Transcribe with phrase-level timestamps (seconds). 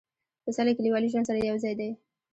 [0.45, 1.89] پسه له کلیوالي ژوند سره یو ځای دی.